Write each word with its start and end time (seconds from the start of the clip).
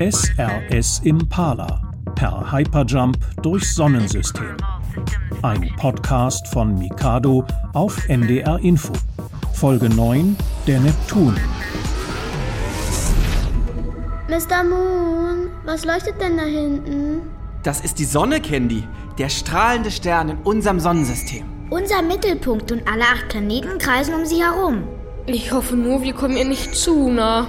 SRS 0.00 1.02
Impala 1.04 1.92
per 2.14 2.50
Hyperjump 2.50 3.18
durchs 3.42 3.74
Sonnensystem. 3.74 4.56
Ein 5.42 5.70
Podcast 5.76 6.48
von 6.48 6.78
Mikado 6.78 7.44
auf 7.74 8.08
NDR 8.08 8.58
Info. 8.60 8.94
Folge 9.52 9.90
9 9.90 10.38
Der 10.66 10.80
Neptun. 10.80 11.36
Mr. 14.30 14.64
Moon, 14.64 15.50
was 15.66 15.84
leuchtet 15.84 16.18
denn 16.18 16.38
da 16.38 16.44
hinten? 16.44 17.20
Das 17.62 17.82
ist 17.82 17.98
die 17.98 18.06
Sonne, 18.06 18.40
Candy. 18.40 18.84
Der 19.18 19.28
strahlende 19.28 19.90
Stern 19.90 20.30
in 20.30 20.38
unserem 20.44 20.80
Sonnensystem. 20.80 21.44
Unser 21.68 22.00
Mittelpunkt 22.00 22.72
und 22.72 22.90
alle 22.90 23.04
acht 23.04 23.28
Planeten 23.28 23.76
kreisen 23.76 24.14
um 24.14 24.24
sie 24.24 24.42
herum. 24.42 24.82
Ich 25.26 25.52
hoffe 25.52 25.76
nur, 25.76 26.02
wir 26.02 26.14
kommen 26.14 26.38
ihr 26.38 26.46
nicht 26.46 26.74
zu 26.74 27.10
nah. 27.10 27.48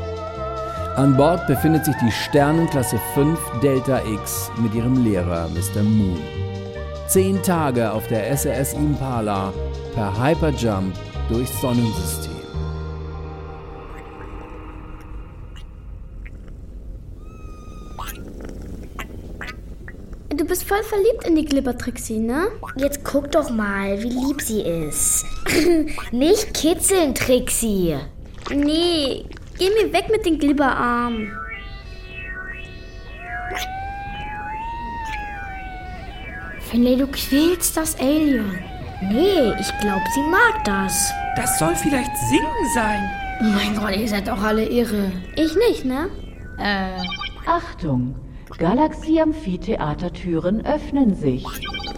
An 0.97 1.15
Bord 1.15 1.47
befindet 1.47 1.85
sich 1.85 1.95
die 2.03 2.11
Sternenklasse 2.11 2.99
5 3.13 3.39
Delta 3.63 4.01
X 4.05 4.51
mit 4.57 4.75
ihrem 4.75 5.05
Lehrer 5.05 5.47
Mr. 5.49 5.81
Moon. 5.83 6.19
Zehn 7.07 7.41
Tage 7.43 7.89
auf 7.89 8.07
der 8.07 8.29
SRS 8.35 8.73
Impala 8.73 9.53
per 9.95 10.21
Hyperjump 10.21 10.93
durchs 11.29 11.61
Sonnensystem. 11.61 12.33
Du 20.35 20.45
bist 20.45 20.65
voll 20.65 20.83
verliebt 20.83 21.25
in 21.25 21.35
die 21.35 21.45
Glibbertrixie, 21.45 22.19
ne? 22.19 22.47
Jetzt 22.75 23.05
guck 23.05 23.31
doch 23.31 23.49
mal, 23.49 24.01
wie 24.03 24.09
lieb 24.09 24.41
sie 24.41 24.61
ist. 24.61 25.25
Nicht 26.11 26.53
kitzeln, 26.53 27.15
Trixie. 27.15 27.95
Nee, 28.49 29.25
geh 29.61 29.69
mir 29.69 29.93
weg 29.93 30.09
mit 30.09 30.25
den 30.25 30.39
Glibberarmen. 30.39 31.31
Finde, 36.61 36.97
du 36.97 37.05
quälst 37.07 37.77
das 37.77 37.95
Alien. 37.99 38.59
Nee, 39.11 39.53
ich 39.59 39.77
glaube, 39.79 40.01
sie 40.15 40.23
mag 40.31 40.63
das. 40.63 41.11
Das 41.35 41.59
soll 41.59 41.75
vielleicht 41.75 42.09
Singen 42.29 42.69
sein. 42.73 43.07
Oh 43.41 43.43
mein 43.43 43.75
Gott, 43.75 43.95
ihr 43.95 44.07
seid 44.07 44.27
doch 44.27 44.41
alle 44.41 44.67
irre. 44.67 45.11
Ich 45.35 45.55
nicht, 45.55 45.85
ne? 45.85 46.09
Äh. 46.57 46.97
Achtung! 47.45 48.15
Galaxie-Amphitheatertüren 48.57 50.65
öffnen 50.65 51.13
sich. 51.15 51.45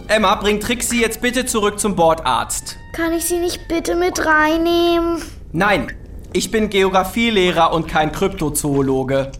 Emma, 0.08 0.34
bring 0.34 0.60
Trixie 0.60 1.00
jetzt 1.00 1.22
bitte 1.22 1.46
zurück 1.46 1.80
zum 1.80 1.96
Bordarzt. 1.96 2.76
Kann 2.92 3.12
ich 3.12 3.24
sie 3.24 3.38
nicht 3.38 3.66
bitte 3.68 3.94
mit 3.96 4.24
reinnehmen? 4.24 5.20
Nein, 5.52 5.90
ich 6.34 6.50
bin 6.50 6.68
Geographielehrer 6.68 7.72
und 7.72 7.86
kein 7.86 8.10
Kryptozoologe. 8.10 9.30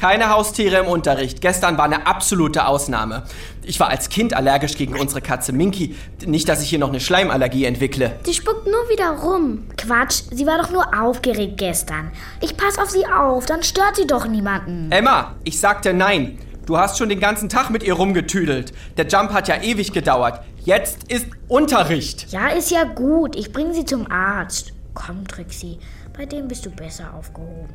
Keine 0.00 0.30
Haustiere 0.30 0.78
im 0.78 0.86
Unterricht. 0.86 1.42
Gestern 1.42 1.76
war 1.76 1.84
eine 1.84 2.06
absolute 2.06 2.66
Ausnahme. 2.66 3.24
Ich 3.62 3.78
war 3.78 3.88
als 3.88 4.08
Kind 4.08 4.32
allergisch 4.34 4.76
gegen 4.76 4.98
unsere 4.98 5.20
Katze 5.20 5.52
Minky. 5.52 5.94
Nicht, 6.24 6.48
dass 6.48 6.62
ich 6.62 6.70
hier 6.70 6.78
noch 6.78 6.88
eine 6.88 7.00
Schleimallergie 7.00 7.66
entwickle. 7.66 8.18
Die 8.26 8.32
spuckt 8.32 8.66
nur 8.66 8.88
wieder 8.88 9.10
rum. 9.10 9.64
Quatsch, 9.76 10.22
sie 10.30 10.46
war 10.46 10.56
doch 10.56 10.70
nur 10.70 10.98
aufgeregt 10.98 11.58
gestern. 11.58 12.10
Ich 12.40 12.56
pass 12.56 12.78
auf 12.78 12.88
sie 12.90 13.06
auf, 13.06 13.44
dann 13.44 13.62
stört 13.62 13.96
sie 13.96 14.06
doch 14.06 14.26
niemanden. 14.26 14.90
Emma, 14.90 15.34
ich 15.44 15.60
sagte 15.60 15.92
nein. 15.92 16.38
Du 16.64 16.78
hast 16.78 16.96
schon 16.96 17.10
den 17.10 17.20
ganzen 17.20 17.50
Tag 17.50 17.68
mit 17.68 17.82
ihr 17.82 17.92
rumgetüdelt. 17.92 18.72
Der 18.96 19.06
Jump 19.06 19.34
hat 19.34 19.48
ja 19.48 19.60
ewig 19.62 19.92
gedauert. 19.92 20.40
Jetzt 20.64 21.12
ist 21.12 21.26
Unterricht. 21.48 22.32
Ja, 22.32 22.48
ist 22.48 22.70
ja 22.70 22.84
gut. 22.84 23.36
Ich 23.36 23.52
bring 23.52 23.74
sie 23.74 23.84
zum 23.84 24.10
Arzt. 24.10 24.72
Komm, 24.94 25.26
Trixie, 25.26 25.78
bei 26.16 26.26
dem 26.26 26.48
bist 26.48 26.64
du 26.64 26.70
besser 26.70 27.12
aufgehoben. 27.14 27.74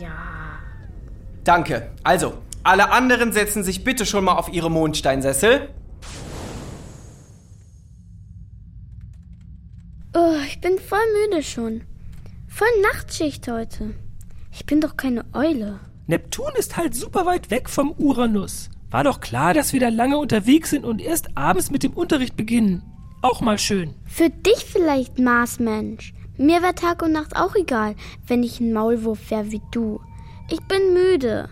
Ja. 0.00 0.58
Danke. 1.44 1.90
Also, 2.02 2.34
alle 2.62 2.90
anderen 2.90 3.32
setzen 3.32 3.64
sich 3.64 3.84
bitte 3.84 4.06
schon 4.06 4.24
mal 4.24 4.36
auf 4.36 4.52
ihre 4.52 4.70
Mondsteinsessel. 4.70 5.68
Oh, 10.14 10.36
ich 10.46 10.60
bin 10.60 10.78
voll 10.78 10.98
müde 11.28 11.42
schon. 11.42 11.82
Voll 12.48 12.68
Nachtschicht 12.92 13.46
heute. 13.48 13.94
Ich 14.52 14.66
bin 14.66 14.80
doch 14.80 14.96
keine 14.96 15.24
Eule. 15.32 15.80
Neptun 16.06 16.50
ist 16.58 16.76
halt 16.76 16.94
super 16.94 17.26
weit 17.26 17.50
weg 17.50 17.70
vom 17.70 17.92
Uranus. 17.92 18.68
War 18.90 19.04
doch 19.04 19.20
klar, 19.20 19.54
dass 19.54 19.72
wir 19.72 19.78
da 19.78 19.88
lange 19.88 20.18
unterwegs 20.18 20.70
sind 20.70 20.84
und 20.84 21.00
erst 21.00 21.36
abends 21.36 21.70
mit 21.70 21.84
dem 21.84 21.92
Unterricht 21.92 22.36
beginnen. 22.36 22.82
Auch 23.22 23.40
mal 23.40 23.58
schön. 23.58 23.94
Für 24.04 24.28
dich 24.28 24.64
vielleicht, 24.64 25.18
Marsmensch. 25.20 26.12
Mir 26.40 26.62
wäre 26.62 26.74
Tag 26.74 27.02
und 27.02 27.12
Nacht 27.12 27.36
auch 27.36 27.54
egal, 27.54 27.94
wenn 28.26 28.42
ich 28.42 28.60
ein 28.60 28.72
Maulwurf 28.72 29.30
wäre 29.30 29.50
wie 29.50 29.60
du. 29.72 30.00
Ich 30.48 30.62
bin 30.62 30.94
müde. 30.94 31.50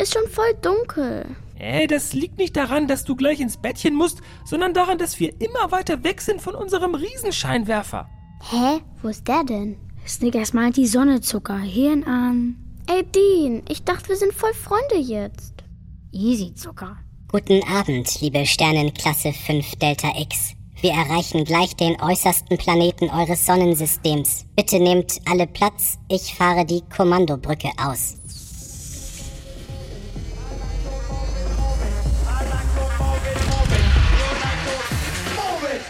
Ist 0.00 0.14
schon 0.14 0.30
voll 0.30 0.54
dunkel. 0.62 1.34
Äh, 1.58 1.88
das 1.88 2.12
liegt 2.12 2.38
nicht 2.38 2.56
daran, 2.56 2.86
dass 2.86 3.04
du 3.04 3.16
gleich 3.16 3.40
ins 3.40 3.56
Bettchen 3.56 3.96
musst, 3.96 4.20
sondern 4.44 4.72
daran, 4.72 4.98
dass 4.98 5.18
wir 5.18 5.32
immer 5.40 5.72
weiter 5.72 6.04
weg 6.04 6.20
sind 6.20 6.40
von 6.40 6.54
unserem 6.54 6.94
Riesenscheinwerfer. 6.94 8.08
Hä? 8.50 8.82
Wo 9.02 9.08
ist 9.08 9.26
der 9.26 9.42
denn? 9.42 9.78
Snick 10.06 10.36
erstmal 10.36 10.70
die 10.70 10.86
Sonne, 10.86 11.20
Zucker. 11.20 11.58
Hirn 11.58 12.04
an. 12.04 12.54
Ey, 12.86 13.02
Dean, 13.02 13.62
ich 13.68 13.82
dachte, 13.82 14.10
wir 14.10 14.16
sind 14.16 14.32
voll 14.32 14.54
Freunde 14.54 14.96
jetzt. 14.96 15.64
Easy, 16.12 16.54
Zucker. 16.54 16.98
Guten 17.26 17.64
Abend, 17.64 18.20
liebe 18.20 18.46
Sternenklasse 18.46 19.32
5 19.32 19.74
Delta 19.74 20.12
X. 20.20 20.54
Wir 20.84 20.92
erreichen 20.92 21.46
gleich 21.46 21.74
den 21.76 21.98
äußersten 21.98 22.58
Planeten 22.58 23.08
eures 23.08 23.46
Sonnensystems. 23.46 24.44
Bitte 24.54 24.78
nehmt 24.78 25.18
alle 25.24 25.46
Platz, 25.46 25.98
ich 26.10 26.34
fahre 26.34 26.66
die 26.66 26.82
Kommandobrücke 26.94 27.70
aus. 27.82 28.18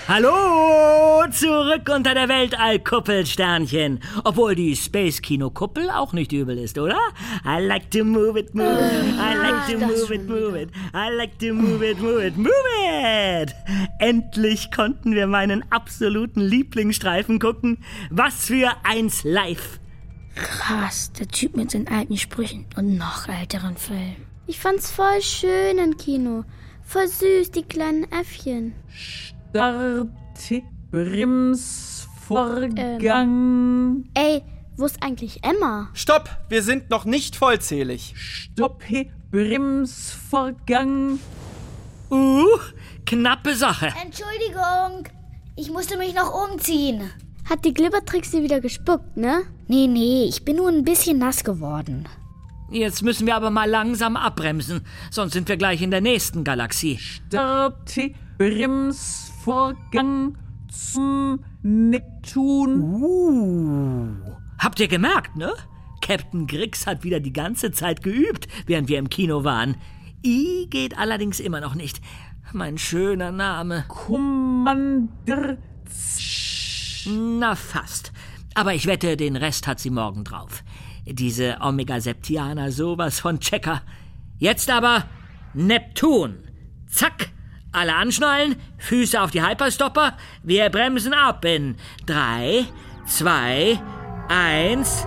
Hallo, 0.06 1.24
zurück 1.32 1.88
unter 1.88 2.12
der 2.12 2.28
Weltallkuppel, 2.28 3.24
Sternchen. 3.24 4.00
Obwohl 4.22 4.54
die 4.54 4.76
Space-Kino-Kuppel 4.76 5.88
auch 5.88 6.12
nicht 6.12 6.30
übel 6.32 6.58
ist, 6.58 6.76
oder? 6.76 6.98
I 7.42 7.58
like 7.64 7.90
to 7.90 8.04
move 8.04 8.38
it, 8.38 8.54
move 8.54 8.68
it. 8.68 9.14
I 9.14 9.34
like 9.34 9.66
to 9.66 9.78
move 9.78 10.14
it, 10.14 10.28
move 10.28 10.60
it. 10.60 10.70
I 10.92 11.10
like 11.10 11.38
to 11.38 11.54
move 11.54 11.82
it, 11.82 11.98
move 12.00 12.22
it, 12.22 12.36
move 12.36 12.52
it. 12.82 13.54
Endlich 13.98 14.70
konnten 14.70 15.14
wir 15.14 15.26
meinen 15.26 15.64
absoluten 15.72 16.42
Lieblingsstreifen 16.42 17.38
gucken. 17.38 17.78
Was 18.10 18.44
für 18.44 18.72
eins 18.82 19.24
live. 19.24 19.80
Krass, 20.34 21.12
der 21.12 21.28
Typ 21.28 21.56
mit 21.56 21.70
seinen 21.70 21.88
alten 21.88 22.18
Sprüchen 22.18 22.66
und 22.76 22.98
noch 22.98 23.26
älteren 23.26 23.78
Filmen. 23.78 24.16
Ich 24.46 24.60
fand's 24.60 24.90
voll 24.90 25.22
schön 25.22 25.78
im 25.78 25.96
Kino. 25.96 26.44
Voll 26.82 27.08
süß, 27.08 27.52
die 27.52 27.62
kleinen 27.62 28.04
Äffchen. 28.12 28.74
Starte 28.92 29.33
Bremsvorgang. 30.90 33.00
Ähm, 33.00 34.04
ey, 34.14 34.42
wo 34.76 34.84
ist 34.84 35.00
eigentlich 35.00 35.44
Emma? 35.44 35.90
Stopp, 35.94 36.28
wir 36.48 36.64
sind 36.64 36.90
noch 36.90 37.04
nicht 37.04 37.36
vollzählig. 37.36 38.14
Stoppe 38.16 39.06
Bremsvorgang. 39.30 41.20
Uh, 42.10 42.58
knappe 43.06 43.54
Sache. 43.54 43.94
Entschuldigung, 44.04 45.06
ich 45.54 45.70
musste 45.70 45.96
mich 45.98 46.16
noch 46.16 46.34
umziehen. 46.50 47.08
Hat 47.48 47.64
die 47.64 47.74
Glibbertrixie 47.74 48.42
wieder 48.42 48.60
gespuckt, 48.60 49.16
ne? 49.16 49.42
Nee, 49.68 49.86
nee, 49.86 50.24
ich 50.24 50.44
bin 50.44 50.56
nur 50.56 50.68
ein 50.68 50.82
bisschen 50.82 51.18
nass 51.18 51.44
geworden. 51.44 52.08
Jetzt 52.72 53.02
müssen 53.02 53.28
wir 53.28 53.36
aber 53.36 53.50
mal 53.50 53.70
langsam 53.70 54.16
abbremsen, 54.16 54.84
sonst 55.12 55.34
sind 55.34 55.48
wir 55.48 55.56
gleich 55.56 55.80
in 55.80 55.92
der 55.92 56.00
nächsten 56.00 56.42
Galaxie. 56.42 56.98
Starte 56.98 58.14
Bremsvorgang 58.38 60.36
zum 60.68 61.44
Neptun. 61.62 62.82
Uh, 62.82 64.08
habt 64.58 64.80
ihr 64.80 64.88
gemerkt, 64.88 65.36
ne? 65.36 65.52
Captain 66.00 66.46
Grix 66.46 66.86
hat 66.86 67.04
wieder 67.04 67.20
die 67.20 67.32
ganze 67.32 67.70
Zeit 67.72 68.02
geübt, 68.02 68.48
während 68.66 68.88
wir 68.88 68.98
im 68.98 69.08
Kino 69.08 69.44
waren. 69.44 69.76
I 70.24 70.66
geht 70.68 70.98
allerdings 70.98 71.38
immer 71.40 71.60
noch 71.60 71.74
nicht. 71.74 72.00
Mein 72.52 72.76
schöner 72.76 73.32
Name. 73.32 73.84
Commander. 73.88 75.58
Na 77.06 77.54
fast. 77.54 78.12
Aber 78.54 78.74
ich 78.74 78.86
wette, 78.86 79.16
den 79.16 79.36
Rest 79.36 79.66
hat 79.66 79.80
sie 79.80 79.90
morgen 79.90 80.24
drauf. 80.24 80.62
Diese 81.06 81.58
Omega-Septianer 81.60 82.70
sowas 82.70 83.20
von 83.20 83.40
Checker. 83.40 83.82
Jetzt 84.38 84.70
aber 84.70 85.04
Neptun. 85.52 86.38
Zack, 86.86 87.30
Alle 87.74 87.96
anschnallen, 87.96 88.54
Füße 88.78 89.20
auf 89.20 89.32
die 89.32 89.42
Hyperstopper. 89.42 90.16
Wir 90.44 90.70
bremsen 90.70 91.12
ab 91.12 91.44
in 91.44 91.74
3, 92.06 92.66
2, 93.06 93.80
1. 94.28 95.06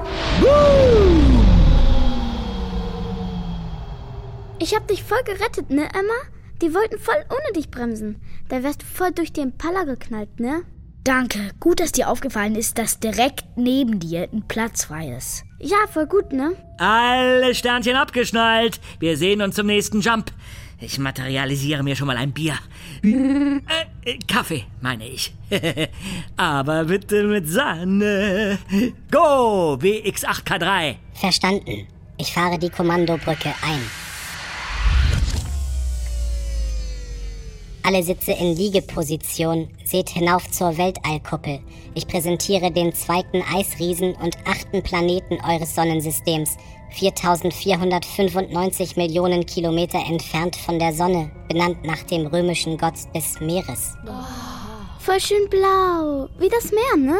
Ich 4.60 4.75
hab 4.75 4.86
dich 4.90 5.02
voll 5.02 5.24
gerettet, 5.24 5.69
ne, 5.69 5.84
Emma? 5.94 6.14
Die 6.62 6.74
wollten 6.74 7.00
voll 7.00 7.24
ohne 7.30 7.54
dich 7.56 7.72
bremsen. 7.72 8.22
Da 8.50 8.62
wärst 8.64 8.81
du 8.81 8.86
voll 8.86 9.12
durch 9.14 9.31
den 9.31 9.52
Impala 9.52 9.86
geknallt, 9.86 10.42
ne? 10.42 10.64
Danke. 11.06 11.52
Gut, 11.62 11.80
dass 11.80 11.94
dir 11.94 12.10
aufgefallen 12.10 12.56
ist, 12.56 12.78
dass 12.78 13.00
direkt 13.00 13.46
neben 13.56 14.02
dir 14.02 14.28
ein 14.34 14.44
Platz 14.46 14.84
frei 14.84 15.16
ist. 15.16 15.46
Ja, 15.60 15.78
voll 15.90 16.08
gut, 16.08 16.34
ne? 16.34 16.54
Alle 16.80 17.56
Sternchen 17.56 17.96
abgeschnallt. 17.96 18.81
Wir 19.00 19.16
sehen 19.16 19.42
uns 19.42 19.56
zum 19.56 19.68
nächsten 19.68 20.02
Jump. 20.02 20.34
Ich 20.80 21.00
materialisiere 21.00 21.82
mir 21.82 21.96
schon 21.96 22.06
mal 22.06 22.18
ein 22.18 22.32
Bier. 22.32 22.54
Äh, 23.04 23.58
äh, 24.06 24.20
Kaffee, 24.28 24.64
meine 24.80 25.08
ich. 25.08 25.34
Aber 26.38 26.86
bitte 26.86 27.24
mit 27.24 27.48
Sahne. 27.50 28.60
Go, 29.10 29.74
BX8K3. 29.82 30.96
Verstanden. 31.14 31.88
Ich 32.20 32.32
fahre 32.32 32.60
die 32.60 32.70
Kommandobrücke 32.70 33.50
ein. 33.64 33.82
Alle 37.82 38.04
Sitze 38.04 38.34
in 38.34 38.56
Liegeposition. 38.56 39.70
Seht 39.84 40.10
hinauf 40.10 40.52
zur 40.52 40.78
Weltallkuppel. 40.78 41.60
Ich 41.96 42.06
präsentiere 42.06 42.70
den 42.70 42.94
zweiten 42.94 43.42
Eisriesen 43.42 44.14
und 44.16 44.38
achten 44.46 44.84
Planeten 44.84 45.40
eures 45.44 45.74
Sonnensystems. 45.74 46.58
4495 46.92 48.95
Millionen 48.95 49.45
Kilometer 49.45 50.00
entfernt 50.00 50.56
von 50.56 50.80
der 50.80 50.94
Sonne, 50.94 51.31
benannt 51.48 51.84
nach 51.84 52.04
dem 52.04 52.28
römischen 52.28 52.78
Gott 52.78 52.95
des 53.16 53.39
Meeres. 53.39 53.95
Voll 55.00 55.19
schön 55.19 55.50
blau. 55.50 56.28
Wie 56.39 56.50
das 56.50 56.72
Meer, 56.72 56.98
ne? 56.98 57.18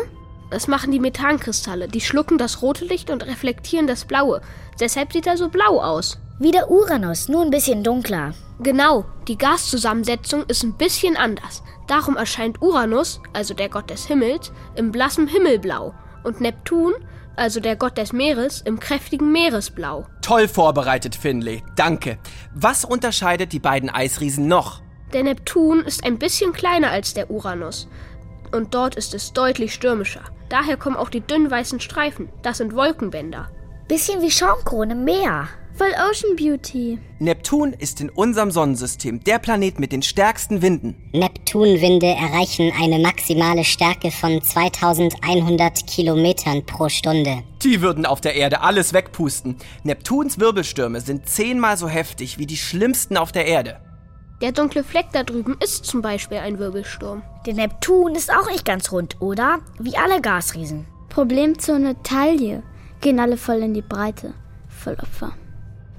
Das 0.50 0.68
machen 0.68 0.92
die 0.92 1.00
Methankristalle. 1.00 1.88
Die 1.88 2.02
schlucken 2.02 2.38
das 2.38 2.62
rote 2.62 2.86
Licht 2.86 3.10
und 3.10 3.26
reflektieren 3.26 3.88
das 3.88 4.06
blaue. 4.06 4.42
Deshalb 4.80 5.14
sieht 5.14 5.28
er 5.28 5.38
so 5.38 5.50
blau 5.50 5.82
aus. 5.82 6.18
Wie 6.40 6.52
der 6.52 6.72
Uranus, 6.72 7.28
nur 7.28 7.42
ein 7.42 7.50
bisschen 7.50 7.84
dunkler. 7.84 8.34
Genau, 8.60 9.06
die 9.28 9.38
Gaszusammensetzung 9.38 10.46
ist 10.48 10.64
ein 10.64 10.74
bisschen 10.74 11.18
anders. 11.18 11.64
Darum 11.88 12.16
erscheint 12.16 12.62
Uranus, 12.62 13.22
also 13.34 13.54
der 13.54 13.70
Gott 13.70 13.90
des 13.90 14.06
Himmels, 14.06 14.52
im 14.76 14.92
blassen 14.92 15.28
Himmelblau 15.28 15.94
und 16.24 16.42
Neptun, 16.42 16.94
also 17.36 17.60
der 17.60 17.76
Gott 17.76 17.98
des 17.98 18.14
Meeres, 18.14 18.62
im 18.62 18.80
kräftigen 18.80 19.32
Meeresblau. 19.32 20.06
Toll 20.22 20.48
vorbereitet, 20.48 21.16
Finley. 21.16 21.64
Danke. 21.76 22.18
Was 22.54 22.84
unterscheidet 22.84 23.54
die 23.54 23.60
beiden 23.60 23.90
Eisriesen 23.90 24.48
noch? 24.48 24.82
Der 25.14 25.24
Neptun 25.24 25.82
ist 25.82 26.04
ein 26.04 26.18
bisschen 26.20 26.52
kleiner 26.52 26.92
als 26.92 27.14
der 27.14 27.32
Uranus. 27.32 27.88
Und 28.52 28.74
dort 28.74 28.96
ist 28.96 29.14
es 29.14 29.34
deutlich 29.34 29.74
stürmischer. 29.74 30.24
Daher 30.50 30.78
kommen 30.78 30.96
auch 30.96 31.10
die 31.10 31.22
dünnen 31.22 31.52
weißen 31.52 31.80
Streifen. 31.80 32.30
Das 32.42 32.58
sind 32.58 32.76
Wolkenbänder. 32.76 33.50
Bisschen 33.88 34.22
wie 34.22 34.32
Schaumkrone 34.32 34.94
im 34.94 35.04
Meer. 35.04 35.48
Voll 35.78 35.94
Ocean 36.10 36.36
Beauty. 36.36 36.98
Neptun 37.20 37.72
ist 37.72 38.02
in 38.02 38.10
unserem 38.10 38.50
Sonnensystem 38.50 39.24
der 39.24 39.38
Planet 39.38 39.80
mit 39.80 39.92
den 39.92 40.02
stärksten 40.02 40.64
Winden. 40.64 40.96
Neptunwinde 41.14 42.08
erreichen 42.08 42.74
eine 42.82 42.98
maximale 42.98 43.64
Stärke 43.64 44.10
von 44.10 44.42
2100 44.42 45.86
Kilometern 45.86 46.66
pro 46.66 46.90
Stunde. 46.90 47.44
Die 47.62 47.84
würden 47.84 48.08
auf 48.08 48.22
der 48.22 48.34
Erde 48.34 48.62
alles 48.62 48.92
wegpusten. 48.92 49.58
Neptuns 49.84 50.40
Wirbelstürme 50.40 51.00
sind 51.00 51.30
zehnmal 51.30 51.78
so 51.78 51.88
heftig 51.88 52.40
wie 52.40 52.48
die 52.48 52.58
schlimmsten 52.58 53.16
auf 53.16 53.32
der 53.32 53.46
Erde. 53.46 53.80
Der 54.42 54.54
dunkle 54.54 54.84
Fleck 54.84 55.10
da 55.14 55.22
drüben 55.22 55.58
ist 55.64 55.86
zum 55.86 56.02
Beispiel 56.02 56.40
ein 56.40 56.58
Wirbelsturm. 56.58 57.22
Der 57.46 57.54
Neptun 57.54 58.16
ist 58.16 58.34
auch 58.34 58.50
nicht 58.50 58.66
ganz 58.66 58.92
rund, 58.92 59.22
oder? 59.22 59.60
Wie 59.78 59.96
alle 59.96 60.22
Gasriesen. 60.22 60.88
Problemzone 61.10 62.02
Taille. 62.02 62.64
Gehen 63.00 63.20
alle 63.20 63.38
voll 63.38 63.58
in 63.58 63.76
die 63.76 63.84
Breite. 63.84 64.34
Voll 64.70 64.98
Opfer. 65.00 65.34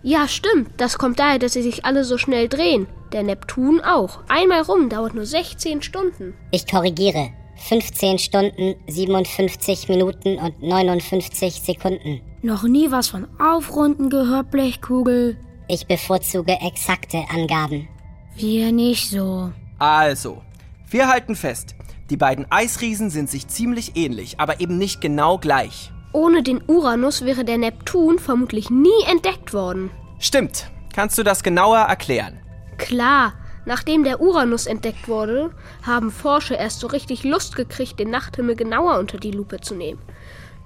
Ja, 0.02 0.28
stimmt. 0.28 0.70
Das 0.76 0.98
kommt 0.98 1.18
daher, 1.18 1.38
dass 1.38 1.52
sie 1.52 1.62
sich 1.62 1.84
alle 1.84 2.04
so 2.04 2.18
schnell 2.18 2.48
drehen. 2.48 2.86
Der 3.12 3.22
Neptun 3.22 3.80
auch. 3.80 4.20
Einmal 4.28 4.62
rum 4.62 4.88
dauert 4.88 5.14
nur 5.14 5.26
16 5.26 5.82
Stunden. 5.82 6.34
Ich 6.50 6.66
korrigiere. 6.66 7.30
15 7.68 8.18
Stunden, 8.18 8.76
57 8.86 9.88
Minuten 9.88 10.38
und 10.38 10.62
59 10.62 11.54
Sekunden. 11.54 12.20
Noch 12.42 12.62
nie 12.62 12.90
was 12.90 13.08
von 13.08 13.26
Aufrunden 13.40 14.10
gehört, 14.10 14.50
Blechkugel. 14.50 15.36
Ich 15.66 15.86
bevorzuge 15.86 16.56
exakte 16.60 17.24
Angaben. 17.30 17.88
Wir 18.36 18.70
nicht 18.70 19.10
so. 19.10 19.52
Also, 19.78 20.42
wir 20.88 21.08
halten 21.08 21.34
fest. 21.34 21.74
Die 22.10 22.16
beiden 22.16 22.50
Eisriesen 22.50 23.10
sind 23.10 23.28
sich 23.28 23.48
ziemlich 23.48 23.96
ähnlich, 23.96 24.38
aber 24.38 24.60
eben 24.60 24.78
nicht 24.78 25.00
genau 25.00 25.38
gleich. 25.38 25.90
Ohne 26.12 26.42
den 26.42 26.62
Uranus 26.66 27.24
wäre 27.24 27.44
der 27.44 27.58
Neptun 27.58 28.18
vermutlich 28.18 28.70
nie 28.70 29.02
entdeckt 29.10 29.52
worden. 29.52 29.90
Stimmt. 30.18 30.70
Kannst 30.94 31.18
du 31.18 31.22
das 31.22 31.42
genauer 31.42 31.78
erklären? 31.78 32.40
Klar, 32.78 33.34
nachdem 33.66 34.04
der 34.04 34.20
Uranus 34.20 34.66
entdeckt 34.66 35.06
wurde, 35.06 35.50
haben 35.82 36.10
Forscher 36.10 36.58
erst 36.58 36.80
so 36.80 36.86
richtig 36.86 37.24
Lust 37.24 37.56
gekriegt, 37.56 38.00
den 38.00 38.10
Nachthimmel 38.10 38.56
genauer 38.56 38.98
unter 38.98 39.18
die 39.18 39.30
Lupe 39.30 39.60
zu 39.60 39.74
nehmen. 39.74 40.00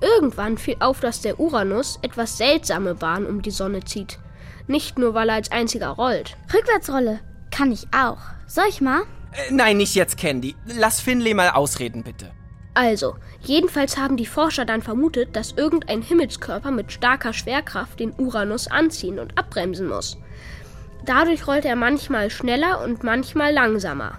Irgendwann 0.00 0.58
fiel 0.58 0.76
auf, 0.80 1.00
dass 1.00 1.20
der 1.20 1.38
Uranus 1.38 1.98
etwas 2.02 2.36
seltsame 2.38 2.94
Bahnen 2.94 3.26
um 3.26 3.42
die 3.42 3.50
Sonne 3.50 3.84
zieht. 3.84 4.18
Nicht 4.66 4.98
nur, 4.98 5.14
weil 5.14 5.28
er 5.28 5.36
als 5.36 5.52
einziger 5.52 5.88
rollt. 5.88 6.36
Rückwärtsrolle. 6.52 7.20
Kann 7.50 7.72
ich 7.72 7.86
auch. 7.94 8.18
Soll 8.46 8.64
ich 8.68 8.80
mal? 8.80 9.02
Äh, 9.32 9.52
nein, 9.52 9.76
nicht 9.76 9.94
jetzt, 9.94 10.16
Candy. 10.16 10.56
Lass 10.66 11.00
Finley 11.00 11.34
mal 11.34 11.50
ausreden, 11.50 12.02
bitte. 12.02 12.32
Also, 12.74 13.16
jedenfalls 13.42 13.98
haben 13.98 14.16
die 14.16 14.26
Forscher 14.26 14.64
dann 14.64 14.82
vermutet, 14.82 15.36
dass 15.36 15.52
irgendein 15.52 16.02
Himmelskörper 16.02 16.70
mit 16.70 16.90
starker 16.90 17.32
Schwerkraft 17.32 18.00
den 18.00 18.14
Uranus 18.16 18.66
anziehen 18.66 19.18
und 19.18 19.38
abbremsen 19.38 19.88
muss. 19.88 20.16
Dadurch 21.04 21.46
rollt 21.46 21.64
er 21.64 21.76
manchmal 21.76 22.30
schneller 22.30 22.82
und 22.82 23.02
manchmal 23.04 23.52
langsamer. 23.52 24.18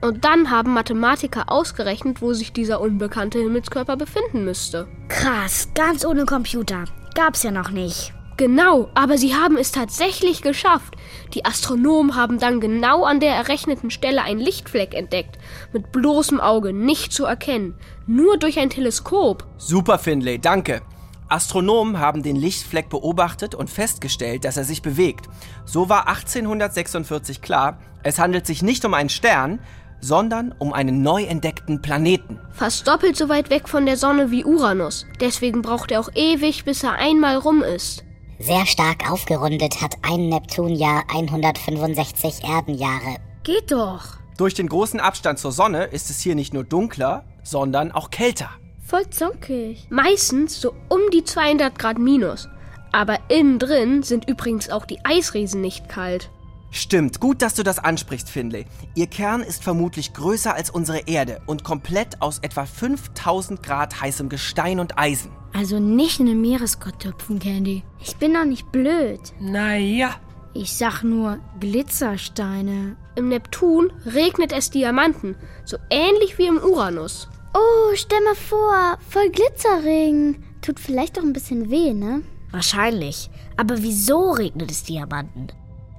Und 0.00 0.24
dann 0.24 0.50
haben 0.50 0.72
Mathematiker 0.72 1.44
ausgerechnet, 1.46 2.20
wo 2.20 2.32
sich 2.32 2.52
dieser 2.52 2.80
unbekannte 2.80 3.38
Himmelskörper 3.38 3.96
befinden 3.96 4.44
müsste. 4.44 4.88
Krass, 5.08 5.68
ganz 5.74 6.04
ohne 6.04 6.24
Computer. 6.24 6.84
Gab's 7.14 7.44
ja 7.44 7.52
noch 7.52 7.70
nicht. 7.70 8.12
Genau, 8.42 8.88
aber 8.94 9.18
sie 9.18 9.36
haben 9.36 9.56
es 9.56 9.70
tatsächlich 9.70 10.42
geschafft. 10.42 10.96
Die 11.32 11.44
Astronomen 11.44 12.16
haben 12.16 12.40
dann 12.40 12.58
genau 12.58 13.04
an 13.04 13.20
der 13.20 13.36
errechneten 13.36 13.88
Stelle 13.88 14.24
einen 14.24 14.40
Lichtfleck 14.40 14.94
entdeckt. 14.94 15.38
Mit 15.72 15.92
bloßem 15.92 16.40
Auge 16.40 16.72
nicht 16.72 17.12
zu 17.12 17.24
erkennen. 17.24 17.76
Nur 18.08 18.38
durch 18.38 18.58
ein 18.58 18.68
Teleskop. 18.68 19.46
Super, 19.58 19.96
Finlay, 19.96 20.38
danke. 20.38 20.82
Astronomen 21.28 22.00
haben 22.00 22.24
den 22.24 22.34
Lichtfleck 22.34 22.88
beobachtet 22.88 23.54
und 23.54 23.70
festgestellt, 23.70 24.44
dass 24.44 24.56
er 24.56 24.64
sich 24.64 24.82
bewegt. 24.82 25.26
So 25.64 25.88
war 25.88 26.08
1846 26.08 27.42
klar, 27.42 27.78
es 28.02 28.18
handelt 28.18 28.44
sich 28.44 28.60
nicht 28.60 28.84
um 28.84 28.94
einen 28.94 29.08
Stern, 29.08 29.60
sondern 30.00 30.52
um 30.58 30.72
einen 30.72 31.00
neu 31.02 31.22
entdeckten 31.22 31.80
Planeten. 31.80 32.40
Fast 32.50 32.88
doppelt 32.88 33.16
so 33.16 33.28
weit 33.28 33.50
weg 33.50 33.68
von 33.68 33.86
der 33.86 33.96
Sonne 33.96 34.32
wie 34.32 34.44
Uranus. 34.44 35.06
Deswegen 35.20 35.62
braucht 35.62 35.92
er 35.92 36.00
auch 36.00 36.10
ewig, 36.16 36.64
bis 36.64 36.82
er 36.82 36.94
einmal 36.94 37.36
rum 37.36 37.62
ist. 37.62 38.02
Sehr 38.38 38.66
stark 38.66 39.10
aufgerundet 39.10 39.80
hat 39.80 39.96
ein 40.02 40.28
Neptunjahr 40.28 41.04
165 41.08 42.44
Erdenjahre. 42.44 43.16
Geht 43.44 43.70
doch. 43.70 44.18
Durch 44.36 44.54
den 44.54 44.68
großen 44.68 45.00
Abstand 45.00 45.38
zur 45.38 45.52
Sonne 45.52 45.84
ist 45.84 46.10
es 46.10 46.20
hier 46.20 46.34
nicht 46.34 46.54
nur 46.54 46.64
dunkler, 46.64 47.24
sondern 47.42 47.92
auch 47.92 48.10
kälter. 48.10 48.50
Voll 48.84 49.08
zonkig. 49.10 49.86
Meistens 49.90 50.60
so 50.60 50.74
um 50.88 51.00
die 51.12 51.24
200 51.24 51.78
Grad 51.78 51.98
minus. 51.98 52.48
Aber 52.90 53.18
innen 53.28 53.58
drin 53.58 54.02
sind 54.02 54.28
übrigens 54.28 54.70
auch 54.70 54.84
die 54.84 55.04
Eisriesen 55.04 55.60
nicht 55.60 55.88
kalt. 55.88 56.30
Stimmt, 56.74 57.20
gut, 57.20 57.42
dass 57.42 57.54
du 57.54 57.62
das 57.62 57.78
ansprichst, 57.78 58.30
Finley. 58.30 58.64
Ihr 58.94 59.06
Kern 59.06 59.42
ist 59.42 59.62
vermutlich 59.62 60.14
größer 60.14 60.54
als 60.54 60.70
unsere 60.70 61.00
Erde 61.00 61.42
und 61.46 61.64
komplett 61.64 62.22
aus 62.22 62.38
etwa 62.38 62.64
5000 62.64 63.62
Grad 63.62 64.00
heißem 64.00 64.30
Gestein 64.30 64.80
und 64.80 64.98
Eisen. 64.98 65.30
Also 65.52 65.78
nicht 65.78 66.18
in 66.18 66.26
den 66.26 66.40
Meeresgott 66.40 66.98
töpfen, 67.00 67.38
Candy. 67.38 67.84
Ich 68.00 68.16
bin 68.16 68.32
doch 68.32 68.46
nicht 68.46 68.72
blöd. 68.72 69.20
Naja. 69.38 70.14
Ich 70.54 70.72
sag 70.72 71.02
nur 71.02 71.40
Glitzersteine. 71.60 72.96
Im 73.16 73.28
Neptun 73.28 73.92
regnet 74.06 74.52
es 74.52 74.70
Diamanten, 74.70 75.36
so 75.66 75.76
ähnlich 75.90 76.38
wie 76.38 76.46
im 76.46 76.56
Uranus. 76.56 77.28
Oh, 77.52 77.94
stell 77.94 78.20
mal 78.22 78.34
vor, 78.34 78.96
voll 79.10 79.28
Glitzerring. 79.28 80.42
Tut 80.62 80.80
vielleicht 80.80 81.18
auch 81.18 81.22
ein 81.22 81.34
bisschen 81.34 81.70
weh, 81.70 81.92
ne? 81.92 82.22
Wahrscheinlich. 82.50 83.28
Aber 83.58 83.82
wieso 83.82 84.30
regnet 84.30 84.70
es 84.70 84.84
Diamanten? 84.84 85.48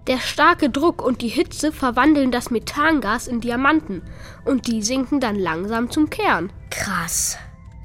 Der 0.08 0.18
starke 0.18 0.70
Druck 0.70 1.02
und 1.02 1.22
die 1.22 1.30
Hitze 1.30 1.72
verwandeln 1.72 2.32
das 2.32 2.52
Methangas 2.52 3.28
in 3.28 3.40
Diamanten 3.40 4.02
und 4.44 4.68
die 4.68 4.82
sinken 4.82 5.22
dann 5.22 5.36
langsam 5.36 5.90
zum 5.90 6.10
Kern. 6.10 6.52
Krass. 6.70 7.38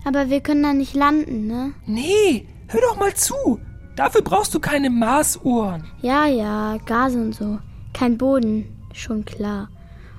Aber 0.05 0.29
wir 0.29 0.41
können 0.41 0.63
da 0.63 0.73
nicht 0.73 0.95
landen, 0.95 1.47
ne? 1.47 1.75
Nee, 1.87 2.49
hör 2.69 2.81
doch 2.81 2.97
mal 2.99 3.15
zu. 3.15 3.61
Dafür 3.95 4.23
brauchst 4.23 4.55
du 4.55 4.61
keine 4.61 4.91
Maßuhren. 4.91 5.85
Ja, 6.03 6.27
ja, 6.27 6.79
Gase 6.87 7.21
und 7.21 7.35
so. 7.35 7.59
Kein 7.93 8.19
Boden, 8.19 8.77
schon 8.93 9.25
klar. 9.25 9.69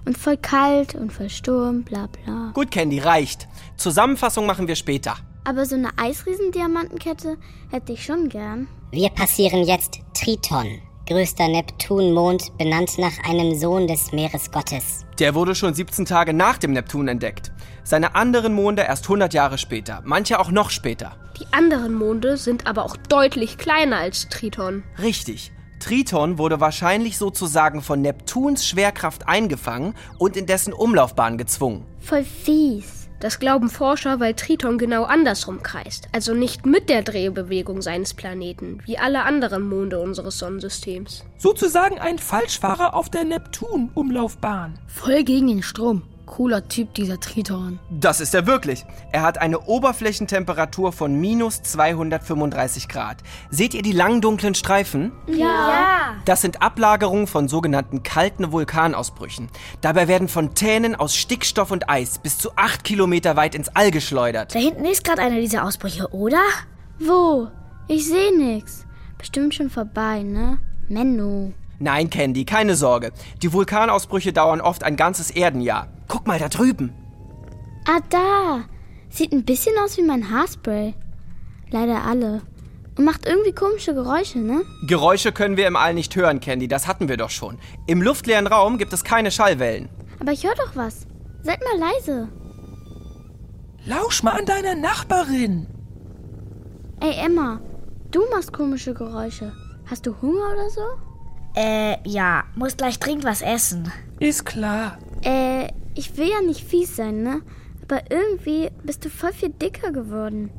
Und 0.05 0.17
voll 0.17 0.37
kalt 0.37 0.95
und 0.95 1.11
voll 1.11 1.29
Sturm, 1.29 1.83
bla 1.83 2.07
bla. 2.07 2.51
Gut, 2.53 2.71
Candy, 2.71 2.99
reicht. 2.99 3.47
Zusammenfassung 3.77 4.45
machen 4.45 4.67
wir 4.67 4.75
später. 4.75 5.15
Aber 5.43 5.65
so 5.65 5.75
eine 5.75 5.89
Eisriesendiamantenkette 5.97 7.37
hätte 7.71 7.93
ich 7.93 8.05
schon 8.05 8.29
gern. 8.29 8.67
Wir 8.91 9.09
passieren 9.09 9.63
jetzt 9.63 9.99
Triton, 10.13 10.81
größter 11.09 11.47
Neptunmond, 11.47 12.57
benannt 12.57 12.97
nach 12.97 13.11
einem 13.27 13.55
Sohn 13.55 13.87
des 13.87 14.11
Meeresgottes. 14.11 15.05
Der 15.17 15.35
wurde 15.35 15.55
schon 15.55 15.73
17 15.73 16.05
Tage 16.05 16.33
nach 16.33 16.57
dem 16.57 16.71
Neptun 16.71 17.07
entdeckt. 17.07 17.51
Seine 17.83 18.15
anderen 18.15 18.53
Monde 18.53 18.83
erst 18.83 19.05
100 19.05 19.33
Jahre 19.33 19.57
später, 19.57 20.01
manche 20.05 20.39
auch 20.39 20.51
noch 20.51 20.69
später. 20.69 21.17
Die 21.39 21.51
anderen 21.51 21.93
Monde 21.95 22.37
sind 22.37 22.67
aber 22.67 22.85
auch 22.85 22.95
deutlich 22.95 23.57
kleiner 23.57 23.97
als 23.97 24.29
Triton. 24.29 24.83
Richtig. 25.01 25.51
Triton 25.79 26.37
wurde 26.37 26.59
wahrscheinlich 26.59 27.17
sozusagen 27.17 27.81
von 27.81 28.01
Neptuns 28.01 28.67
Schwerkraft 28.67 29.27
eingefangen 29.27 29.95
und 30.19 30.37
in 30.37 30.45
dessen 30.45 30.73
Umlaufbahn 30.73 31.37
gezwungen. 31.37 31.85
Voll 31.99 32.23
fies. 32.23 33.08
Das 33.19 33.39
glauben 33.39 33.69
Forscher, 33.69 34.19
weil 34.21 34.33
Triton 34.33 34.77
genau 34.77 35.03
andersrum 35.03 35.61
kreist, 35.61 36.07
also 36.13 36.33
nicht 36.33 36.65
mit 36.65 36.87
der 36.89 37.01
Drehbewegung 37.01 37.81
seines 37.81 38.13
Planeten, 38.13 38.79
wie 38.85 38.97
alle 38.97 39.23
anderen 39.23 39.67
Monde 39.67 39.99
unseres 39.99 40.39
Sonnensystems. 40.39 41.25
Sozusagen 41.37 41.99
ein 41.99 42.17
Falschfahrer 42.17 42.93
auf 42.93 43.09
der 43.09 43.25
Neptun-Umlaufbahn. 43.25 44.79
Voll 44.87 45.23
gegen 45.23 45.47
den 45.47 45.63
Strom. 45.63 46.03
Cooler 46.29 46.67
Typ, 46.67 46.93
dieser 46.93 47.19
Triton. 47.19 47.79
Das 47.89 48.21
ist 48.21 48.33
er 48.33 48.45
wirklich. 48.47 48.85
Er 49.11 49.23
hat 49.23 49.39
eine 49.39 49.59
Oberflächentemperatur 49.59 50.93
von 50.93 51.19
minus 51.19 51.61
235 51.63 52.87
Grad. 52.87 53.17
Seht 53.49 53.73
ihr 53.73 53.81
die 53.81 53.91
langen 53.91 54.21
dunklen 54.21 54.55
Streifen? 54.55 55.11
Ja. 55.27 56.15
Das 56.25 56.41
sind 56.41 56.61
Ablagerungen 56.61 57.27
von 57.27 57.47
sogenannten 57.47 58.03
kalten 58.03 58.51
Vulkanausbrüchen. 58.51 59.49
Dabei 59.81 60.07
werden 60.07 60.27
Fontänen 60.27 60.95
aus 60.95 61.15
Stickstoff 61.15 61.71
und 61.71 61.89
Eis 61.89 62.19
bis 62.19 62.37
zu 62.37 62.51
acht 62.55 62.83
Kilometer 62.83 63.35
weit 63.35 63.55
ins 63.55 63.69
All 63.69 63.91
geschleudert. 63.91 64.53
Da 64.53 64.59
hinten 64.59 64.85
ist 64.85 65.03
gerade 65.03 65.21
einer 65.21 65.39
dieser 65.41 65.65
Ausbrüche, 65.65 66.13
oder? 66.13 66.43
Wo? 66.99 67.47
Ich 67.87 68.07
sehe 68.07 68.37
nix. 68.37 68.85
Bestimmt 69.17 69.55
schon 69.55 69.69
vorbei, 69.69 70.21
ne? 70.21 70.59
Menno. 70.87 71.53
Nein, 71.79 72.09
Candy, 72.09 72.43
keine 72.45 72.75
Sorge. 72.75 73.11
Die 73.41 73.53
Vulkanausbrüche 73.53 74.33
dauern 74.33 74.61
oft 74.61 74.83
ein 74.83 74.97
ganzes 74.97 75.31
Erdenjahr. 75.31 75.87
Guck 76.07 76.27
mal 76.27 76.37
da 76.37 76.49
drüben. 76.49 76.93
Ah, 77.87 77.99
da. 78.09 78.65
Sieht 79.09 79.31
ein 79.31 79.45
bisschen 79.45 79.75
aus 79.83 79.97
wie 79.97 80.03
mein 80.03 80.29
Haarspray. 80.29 80.93
Leider 81.71 82.03
alle. 82.03 82.41
Und 82.97 83.05
macht 83.05 83.25
irgendwie 83.25 83.53
komische 83.53 83.93
Geräusche, 83.93 84.39
ne? 84.39 84.63
Geräusche 84.85 85.31
können 85.31 85.55
wir 85.55 85.67
im 85.67 85.77
All 85.77 85.93
nicht 85.93 86.15
hören, 86.17 86.41
Candy, 86.41 86.67
das 86.67 86.85
hatten 86.85 87.07
wir 87.07 87.15
doch 87.15 87.29
schon. 87.29 87.57
Im 87.87 88.01
luftleeren 88.01 88.47
Raum 88.47 88.77
gibt 88.77 88.91
es 88.91 89.05
keine 89.05 89.31
Schallwellen. 89.31 89.87
Aber 90.19 90.33
ich 90.33 90.43
höre 90.43 90.55
doch 90.55 90.75
was. 90.75 91.07
Seid 91.43 91.61
mal 91.61 91.79
leise. 91.79 92.27
Lausch 93.85 94.21
mal 94.21 94.37
an 94.37 94.45
deiner 94.45 94.75
Nachbarin. 94.75 95.67
Ey, 96.99 97.25
Emma, 97.25 97.61
du 98.11 98.21
machst 98.29 98.51
komische 98.51 98.93
Geräusche. 98.93 99.53
Hast 99.85 100.05
du 100.05 100.21
Hunger 100.21 100.51
oder 100.51 100.69
so? 100.69 100.81
Äh, 101.55 101.97
ja, 102.07 102.43
muss 102.55 102.77
gleich 102.77 102.99
dringend 102.99 103.23
was 103.23 103.41
essen. 103.41 103.91
Ist 104.19 104.45
klar. 104.45 104.97
Äh, 105.23 105.67
ich 105.95 106.17
will 106.17 106.29
ja 106.29 106.41
nicht 106.41 106.63
fies 106.63 106.95
sein, 106.95 107.23
ne? 107.23 107.41
Aber 107.83 108.01
irgendwie 108.09 108.69
bist 108.83 109.03
du 109.03 109.09
voll 109.09 109.33
viel 109.33 109.49
dicker 109.49 109.91
geworden. 109.91 110.51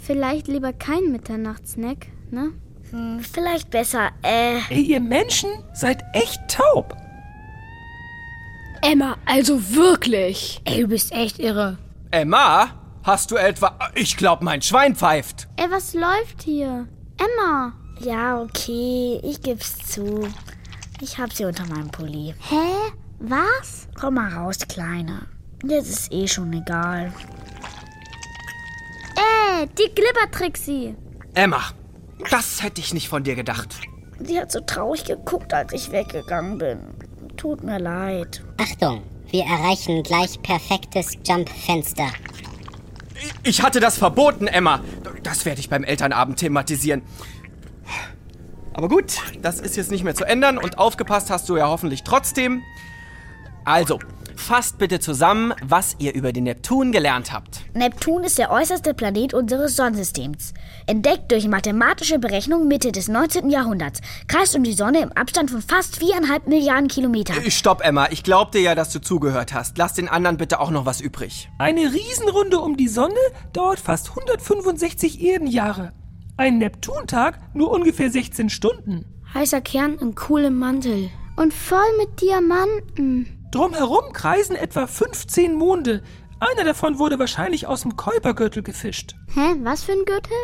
Vielleicht 0.00 0.48
lieber 0.48 0.72
kein 0.72 1.12
Mitternachtssnack, 1.12 2.08
ne? 2.30 2.52
Hm, 2.90 3.20
vielleicht 3.20 3.70
besser, 3.70 4.10
äh. 4.22 4.58
Ey, 4.68 4.82
ihr 4.82 5.00
Menschen 5.00 5.50
seid 5.72 6.02
echt 6.12 6.40
taub. 6.48 6.96
Emma, 8.82 9.16
also 9.26 9.74
wirklich. 9.74 10.60
Ey, 10.64 10.80
du 10.82 10.88
bist 10.88 11.12
echt 11.12 11.38
irre. 11.38 11.78
Emma, 12.10 12.70
hast 13.04 13.30
du 13.30 13.36
etwa... 13.36 13.78
Ich 13.94 14.16
glaub, 14.16 14.42
mein 14.42 14.60
Schwein 14.60 14.96
pfeift. 14.96 15.46
Ey, 15.56 15.70
was 15.70 15.94
läuft 15.94 16.42
hier? 16.42 16.88
Emma! 17.16 17.74
Ja, 18.04 18.40
okay, 18.40 19.20
ich 19.22 19.40
geb's 19.42 19.76
zu. 19.86 20.28
Ich 21.00 21.18
hab 21.18 21.32
sie 21.32 21.44
unter 21.44 21.66
meinem 21.66 21.90
Pulli. 21.90 22.34
Hä? 22.48 22.92
Was? 23.20 23.86
Komm 23.98 24.14
mal 24.14 24.32
raus, 24.32 24.58
Kleine. 24.68 25.26
Jetzt 25.64 25.88
ist 25.88 26.12
eh 26.12 26.26
schon 26.26 26.52
egal. 26.52 27.12
Ey, 29.14 29.68
die 29.78 29.94
Glibbertrixie. 29.94 30.96
Emma, 31.34 31.60
das 32.30 32.62
hätte 32.62 32.80
ich 32.80 32.92
nicht 32.92 33.08
von 33.08 33.22
dir 33.22 33.36
gedacht. 33.36 33.76
Sie 34.18 34.38
hat 34.38 34.50
so 34.50 34.60
traurig 34.60 35.04
geguckt, 35.04 35.54
als 35.54 35.72
ich 35.72 35.92
weggegangen 35.92 36.58
bin. 36.58 36.78
Tut 37.36 37.62
mir 37.62 37.78
leid. 37.78 38.42
Achtung, 38.58 39.02
wir 39.30 39.44
erreichen 39.44 40.02
gleich 40.02 40.40
perfektes 40.42 41.12
Jump-Fenster. 41.24 42.08
Ich 43.44 43.62
hatte 43.62 43.78
das 43.78 43.96
verboten, 43.98 44.48
Emma. 44.48 44.80
Das 45.22 45.44
werde 45.44 45.60
ich 45.60 45.68
beim 45.68 45.84
Elternabend 45.84 46.38
thematisieren. 46.40 47.02
Aber 48.74 48.88
gut, 48.88 49.18
das 49.40 49.60
ist 49.60 49.76
jetzt 49.76 49.90
nicht 49.90 50.04
mehr 50.04 50.14
zu 50.14 50.24
ändern 50.24 50.58
und 50.58 50.78
aufgepasst 50.78 51.30
hast 51.30 51.48
du 51.48 51.56
ja 51.56 51.68
hoffentlich 51.68 52.02
trotzdem. 52.04 52.62
Also, 53.64 53.98
fasst 54.34 54.78
bitte 54.78 54.98
zusammen, 54.98 55.54
was 55.62 55.96
ihr 55.98 56.14
über 56.14 56.32
den 56.32 56.44
Neptun 56.44 56.90
gelernt 56.90 57.32
habt. 57.32 57.60
Neptun 57.74 58.24
ist 58.24 58.38
der 58.38 58.50
äußerste 58.50 58.92
Planet 58.92 59.34
unseres 59.34 59.76
Sonnensystems. 59.76 60.52
Entdeckt 60.86 61.30
durch 61.30 61.46
mathematische 61.46 62.18
Berechnung 62.18 62.66
Mitte 62.66 62.92
des 62.92 63.08
19. 63.08 63.50
Jahrhunderts, 63.50 64.00
kreist 64.26 64.56
um 64.56 64.64
die 64.64 64.72
Sonne 64.72 65.00
im 65.00 65.12
Abstand 65.12 65.50
von 65.50 65.62
fast 65.62 65.98
viereinhalb 65.98 66.48
Milliarden 66.48 66.88
Kilometern. 66.88 67.36
Äh, 67.36 67.50
Stopp, 67.50 67.84
Emma. 67.84 68.08
Ich 68.10 68.24
glaubte 68.24 68.58
ja, 68.58 68.74
dass 68.74 68.90
du 68.90 69.00
zugehört 69.00 69.54
hast. 69.54 69.78
Lass 69.78 69.94
den 69.94 70.08
anderen 70.08 70.38
bitte 70.38 70.58
auch 70.58 70.70
noch 70.70 70.86
was 70.86 71.00
übrig. 71.00 71.48
Eine 71.58 71.92
Riesenrunde 71.92 72.58
um 72.58 72.76
die 72.76 72.88
Sonne 72.88 73.14
dauert 73.52 73.78
fast 73.78 74.10
165 74.10 75.22
Erdenjahre. 75.22 75.92
Ein 76.36 76.58
Neptuntag 76.58 77.38
nur 77.54 77.70
ungefähr 77.70 78.10
16 78.10 78.48
Stunden. 78.48 79.04
Heißer 79.34 79.60
Kern 79.60 79.98
in 79.98 80.14
coolem 80.14 80.58
Mantel. 80.58 81.10
Und 81.36 81.52
voll 81.52 81.78
mit 81.98 82.20
Diamanten. 82.20 83.48
Drumherum 83.50 84.12
kreisen 84.12 84.56
etwa 84.56 84.86
15 84.86 85.54
Monde. 85.54 86.02
Einer 86.40 86.64
davon 86.64 86.98
wurde 86.98 87.18
wahrscheinlich 87.18 87.66
aus 87.66 87.82
dem 87.82 87.96
Kuipergürtel 87.96 88.62
gefischt. 88.62 89.14
Hä, 89.34 89.56
was 89.62 89.84
für 89.84 89.92
ein 89.92 90.04
Gürtel? 90.06 90.36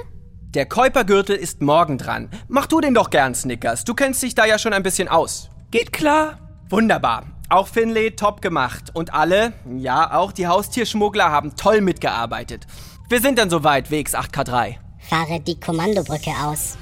Der 0.55 0.67
Kuipergürtel 0.67 1.37
ist 1.37 1.63
morgen 1.63 1.99
dran. 1.99 2.29
Mach 2.49 2.67
du 2.67 2.81
den 2.81 2.95
doch 2.95 3.11
gern, 3.11 3.35
Snickers. 3.35 3.85
Du 3.85 3.95
kennst 3.95 4.23
dich 4.23 4.35
da 4.35 4.45
ja 4.45 4.59
schon 4.59 4.73
ein 4.75 4.83
bisschen 4.83 5.09
aus. 5.09 5.51
Geht 5.71 5.93
klar. 5.93 6.39
Wunderbar. 6.69 7.25
Auch 7.49 7.67
Finlay 7.67 8.11
top 8.11 8.43
gemacht. 8.43 8.91
Und 8.95 9.15
alle, 9.15 9.55
ja, 9.77 10.15
auch 10.15 10.33
die 10.33 10.47
Haustierschmuggler 10.47 11.31
haben 11.31 11.57
toll 11.57 11.81
mitgearbeitet. 11.81 12.67
Wir 13.09 13.21
sind 13.21 13.39
dann 13.39 13.49
soweit, 13.49 13.91
Wegs 13.91 14.15
8K3. 14.15 14.77
Fahre 15.09 15.41
die 15.41 15.59
Kommandobrücke 15.59 16.31
aus. 16.45 16.77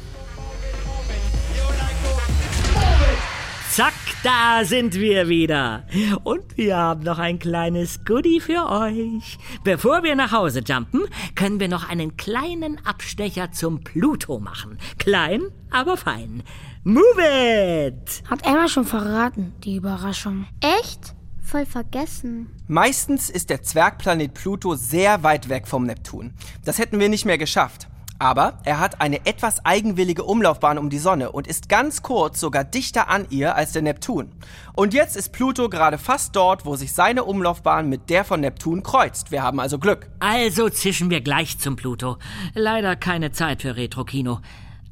Zack, 3.70 3.92
da 4.24 4.64
sind 4.64 4.94
wir 4.94 5.28
wieder. 5.28 5.84
Und 6.24 6.56
wir 6.56 6.76
haben 6.76 7.02
noch 7.04 7.18
ein 7.18 7.38
kleines 7.38 8.04
Goodie 8.04 8.40
für 8.40 8.68
euch. 8.68 9.38
Bevor 9.62 10.02
wir 10.02 10.16
nach 10.16 10.32
Hause 10.32 10.60
jumpen, 10.66 11.02
können 11.34 11.60
wir 11.60 11.68
noch 11.68 11.88
einen 11.88 12.16
kleinen 12.16 12.84
Abstecher 12.84 13.52
zum 13.52 13.84
Pluto 13.84 14.40
machen. 14.40 14.78
Klein, 14.98 15.42
aber 15.70 15.96
fein. 15.96 16.42
Move 16.82 17.20
it! 17.20 18.22
Hat 18.30 18.46
Emma 18.46 18.66
schon 18.68 18.86
verraten, 18.86 19.52
die 19.62 19.76
Überraschung. 19.76 20.46
Echt? 20.60 21.14
Voll 21.42 21.66
vergessen. 21.66 22.48
Meistens 22.66 23.30
ist 23.30 23.50
der 23.50 23.62
Zwergplanet 23.62 24.34
Pluto 24.34 24.74
sehr 24.74 25.22
weit 25.22 25.48
weg 25.48 25.68
vom 25.68 25.84
Neptun. 25.84 26.32
Das 26.64 26.78
hätten 26.78 26.98
wir 26.98 27.08
nicht 27.08 27.24
mehr 27.24 27.38
geschafft. 27.38 27.88
Aber 28.18 28.58
er 28.64 28.80
hat 28.80 29.00
eine 29.00 29.26
etwas 29.26 29.64
eigenwillige 29.64 30.24
Umlaufbahn 30.24 30.78
um 30.78 30.90
die 30.90 30.98
Sonne 30.98 31.32
und 31.32 31.46
ist 31.46 31.68
ganz 31.68 32.02
kurz 32.02 32.40
sogar 32.40 32.64
dichter 32.64 33.08
an 33.08 33.26
ihr 33.30 33.54
als 33.54 33.72
der 33.72 33.82
Neptun. 33.82 34.32
Und 34.74 34.94
jetzt 34.94 35.16
ist 35.16 35.32
Pluto 35.32 35.68
gerade 35.68 35.98
fast 35.98 36.34
dort, 36.34 36.64
wo 36.64 36.76
sich 36.76 36.92
seine 36.92 37.24
Umlaufbahn 37.24 37.88
mit 37.88 38.08
der 38.08 38.24
von 38.24 38.40
Neptun 38.40 38.82
kreuzt. 38.82 39.30
Wir 39.30 39.42
haben 39.42 39.60
also 39.60 39.78
Glück. 39.78 40.08
Also 40.18 40.68
zischen 40.68 41.10
wir 41.10 41.20
gleich 41.20 41.58
zum 41.58 41.76
Pluto. 41.76 42.16
Leider 42.54 42.96
keine 42.96 43.32
Zeit 43.32 43.62
für 43.62 43.76
Retro-Kino. 43.76 44.40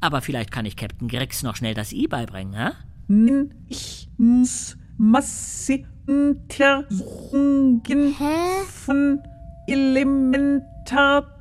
Aber 0.01 0.21
vielleicht 0.21 0.51
kann 0.51 0.65
ich 0.65 0.75
Captain 0.75 1.07
Grix 1.07 1.43
noch 1.43 1.55
schnell 1.55 1.73
das 1.73 1.93
I 1.93 2.07
beibringen, 2.07 2.53
hä? 2.53 2.71
Ich 3.67 4.09
muss 4.17 4.77
Masse 4.97 5.85
Untersuchungen 6.07 8.15
von 8.85 9.19
Elementarteilchen 9.67 11.34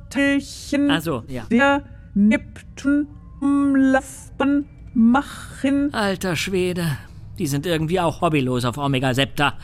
Ach 0.90 1.02
so, 1.02 1.25
ja. 1.28 1.44
der 1.50 1.85
Neptun-Umlaufbahn 2.14 4.64
machen. 4.94 5.92
Alter 5.92 6.37
Schwede. 6.37 6.97
Die 7.38 7.47
sind 7.47 7.66
irgendwie 7.66 8.00
auch 8.00 8.21
hobbylos 8.21 8.64
auf 8.64 8.78
Omega 8.78 9.14
Septa. 9.14 9.54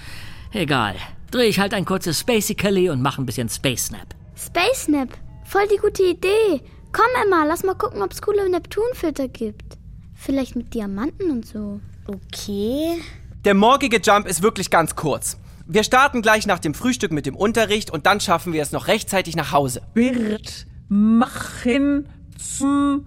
Egal. 0.52 0.96
Dreh 1.30 1.44
ich 1.44 1.60
halt 1.60 1.74
ein 1.74 1.84
kurzes 1.84 2.18
Spacey 2.18 2.90
und 2.90 3.02
mach 3.02 3.18
ein 3.18 3.26
bisschen 3.26 3.48
Space 3.48 3.86
Snap. 3.86 4.14
Space 4.36 4.88
Nap. 4.88 5.10
Voll 5.44 5.68
die 5.72 5.76
gute 5.76 6.02
Idee. 6.02 6.60
Komm, 6.92 7.06
Emma, 7.24 7.44
lass 7.44 7.62
mal 7.62 7.76
gucken, 7.76 8.02
ob 8.02 8.12
es 8.12 8.20
coole 8.20 8.50
Neptunfilter 8.50 9.28
gibt. 9.28 9.78
Vielleicht 10.14 10.56
mit 10.56 10.74
Diamanten 10.74 11.30
und 11.30 11.46
so. 11.46 11.80
Okay. 12.06 13.00
Der 13.44 13.54
morgige 13.54 14.00
Jump 14.00 14.26
ist 14.26 14.42
wirklich 14.42 14.70
ganz 14.70 14.96
kurz. 14.96 15.38
Wir 15.72 15.84
starten 15.84 16.20
gleich 16.20 16.48
nach 16.48 16.58
dem 16.58 16.74
Frühstück 16.74 17.12
mit 17.12 17.26
dem 17.26 17.36
Unterricht 17.36 17.92
und 17.92 18.04
dann 18.04 18.18
schaffen 18.18 18.52
wir 18.52 18.60
es 18.60 18.72
noch 18.72 18.88
rechtzeitig 18.88 19.36
nach 19.36 19.52
Hause. 19.52 19.82
Wird 19.94 20.66
machen 20.88 22.08
zum 22.36 23.06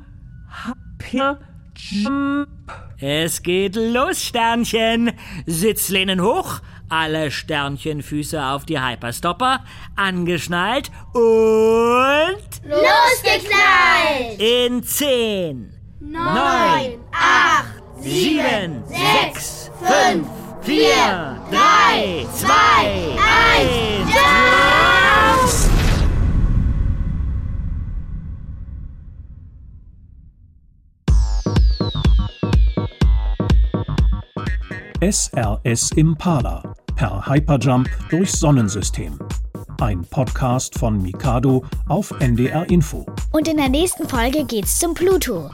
Hyperjump. 0.97 2.47
Es 2.99 3.43
geht 3.43 3.75
los, 3.75 4.23
Sternchen. 4.23 5.11
Sitzlehnen 5.45 6.21
hoch, 6.21 6.61
alle 6.87 7.31
Sternchenfüße 7.31 8.41
auf 8.41 8.63
die 8.63 8.79
Hyperstopper, 8.79 9.65
angeschnallt 9.97 10.89
und 11.13 12.37
Losgeknallt! 12.63 14.39
in 14.39 14.83
10, 14.83 15.69
Neun, 15.99 16.97
acht, 17.11 17.73
7, 17.99 18.83
6, 19.33 19.69
5, 19.81 20.27
4, 20.61 21.32
3, 21.53 22.25
2, 22.33 22.49
1. 23.21 23.69
SRS 34.99 35.91
Impala 35.95 36.73
per 36.95 37.27
Hyperjump 37.27 37.87
durchs 38.09 38.39
Sonnensystem. 38.39 39.19
Ein 39.79 40.01
Podcast 40.09 40.79
von 40.79 40.99
Mikado 41.03 41.63
auf 41.87 42.11
NDR 42.19 42.67
Info. 42.71 43.05
Und 43.31 43.47
in 43.47 43.57
der 43.57 43.69
nächsten 43.69 44.09
Folge 44.09 44.43
geht's 44.45 44.79
zum 44.79 44.95
Pluto. 44.95 45.51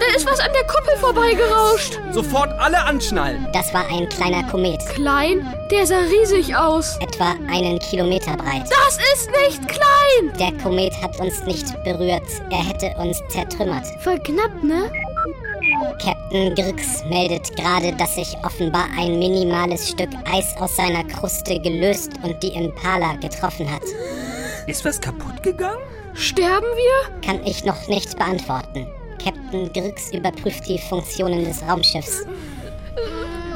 Da 0.00 0.16
ist 0.16 0.26
was 0.26 0.40
an 0.40 0.50
der 0.54 0.64
Kuppel 0.64 0.96
vorbeigerauscht. 0.98 1.98
Sofort 2.12 2.50
alle 2.58 2.78
anschnallen. 2.84 3.46
Das 3.52 3.72
war 3.74 3.84
ein 3.90 4.08
kleiner 4.08 4.42
Komet, 4.44 4.80
Klein, 4.94 5.46
der 5.70 5.86
sah 5.86 6.00
riesig 6.00 6.56
aus. 6.56 6.96
etwa 7.00 7.34
einen 7.52 7.78
Kilometer 7.78 8.36
breit. 8.36 8.62
Das 8.70 8.98
ist 9.14 9.30
nicht 9.30 9.68
klein. 9.68 10.32
Der 10.38 10.52
Komet 10.62 10.94
hat 11.02 11.18
uns 11.20 11.44
nicht 11.44 11.66
berührt. 11.84 12.22
Er 12.50 12.66
hätte 12.66 12.94
uns 12.98 13.20
zertrümmert. 13.28 13.86
Voll 14.02 14.18
knapp, 14.20 14.62
ne? 14.62 14.90
Captain 16.02 16.54
Grix 16.54 17.04
meldet 17.04 17.54
gerade, 17.56 17.92
dass 17.96 18.14
sich 18.14 18.34
offenbar 18.42 18.86
ein 18.98 19.18
minimales 19.18 19.90
Stück 19.90 20.10
Eis 20.32 20.54
aus 20.58 20.74
seiner 20.76 21.04
Kruste 21.04 21.60
gelöst 21.60 22.12
und 22.22 22.42
die 22.42 22.54
Impala 22.54 23.14
getroffen 23.16 23.70
hat. 23.70 23.82
Ist 24.66 24.84
was 24.84 24.98
kaputt 25.00 25.42
gegangen? 25.42 25.80
Sterben 26.14 26.66
wir? 26.66 27.20
Kann 27.26 27.44
ich 27.44 27.64
noch 27.64 27.86
nicht 27.88 28.16
beantworten. 28.16 28.86
Captain 29.24 29.72
Grix 29.72 30.12
überprüft 30.12 30.68
die 30.68 30.78
Funktionen 30.78 31.44
des 31.44 31.62
Raumschiffs. 31.62 32.24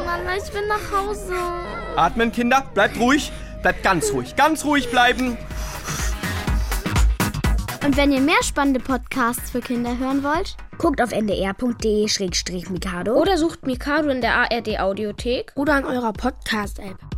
Mann, 0.05 0.21
ich 0.37 0.53
will 0.55 0.67
nach 0.67 0.93
Hause. 0.93 1.35
Atmen, 1.97 2.33
Kinder. 2.33 2.65
Bleibt 2.75 2.99
ruhig. 2.99 3.33
Bleibt 3.63 3.83
ganz 3.83 4.13
ruhig. 4.13 4.37
Ganz 4.37 4.65
ruhig 4.65 4.91
bleiben. 4.91 5.37
Und 7.85 7.97
wenn 7.97 8.13
ihr 8.13 8.21
mehr 8.21 8.43
spannende 8.43 8.81
Podcasts 8.81 9.51
für 9.51 9.61
Kinder 9.61 9.99
hören 9.99 10.23
wollt, 10.23 10.57
Guckt 10.79 11.01
auf 11.01 11.13
ndr.de-mikado 11.13 11.55
Oder 13.15 13.39
sucht 13.39 13.67
Mikado 13.67 14.09
in 14.09 14.21
der 14.21 14.35
ARD 14.35 14.81
Audiothek. 14.81 15.53
Oder 15.55 15.75
an 15.75 15.85
eurer 15.85 16.13
Podcast-App. 16.13 17.14